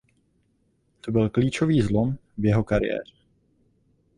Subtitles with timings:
[1.01, 3.13] To byl klíčový zlom v jeho kariéře.